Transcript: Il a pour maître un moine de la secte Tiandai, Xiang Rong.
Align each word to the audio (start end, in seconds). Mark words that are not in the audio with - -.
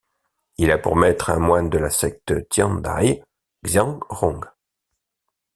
Il 0.57 0.71
a 0.71 0.79
pour 0.79 0.95
maître 0.95 1.29
un 1.29 1.37
moine 1.37 1.69
de 1.69 1.77
la 1.77 1.91
secte 1.91 2.49
Tiandai, 2.49 3.21
Xiang 3.63 3.99
Rong. 4.09 4.43